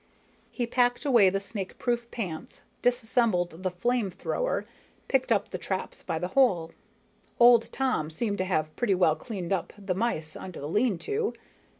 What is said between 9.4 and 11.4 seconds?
up the mice under the lean to.